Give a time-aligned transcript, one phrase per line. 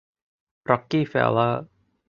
[0.69, 1.63] ร็อกกี้เฟลเลอร์